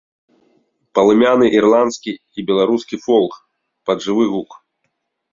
Палымяны 0.99 1.45
ірландскі 1.57 2.11
і 2.37 2.45
беларускі 2.47 2.95
фолк 3.05 3.33
пад 3.91 3.97
жывы 4.07 4.25
гук. 4.33 4.57